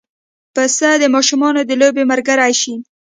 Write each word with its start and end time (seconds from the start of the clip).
پسه 0.55 0.89
د 1.01 1.03
ماشومانو 1.15 1.61
د 1.69 1.71
لوبې 1.81 2.03
ملګری 2.11 2.53
شي. 2.61 2.73